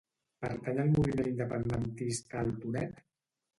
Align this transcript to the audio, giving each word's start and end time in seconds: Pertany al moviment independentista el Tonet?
Pertany 0.45 0.79
al 0.83 0.89
moviment 0.95 1.29
independentista 1.33 2.43
el 2.47 2.53
Tonet? 2.65 3.01